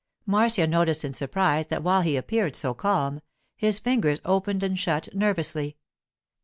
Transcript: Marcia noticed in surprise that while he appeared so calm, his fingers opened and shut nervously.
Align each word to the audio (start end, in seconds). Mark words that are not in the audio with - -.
Marcia 0.25 0.65
noticed 0.65 1.05
in 1.05 1.13
surprise 1.13 1.67
that 1.67 1.83
while 1.83 2.01
he 2.01 2.17
appeared 2.17 2.55
so 2.55 2.73
calm, 2.73 3.21
his 3.55 3.77
fingers 3.77 4.19
opened 4.25 4.63
and 4.63 4.79
shut 4.79 5.07
nervously. 5.13 5.77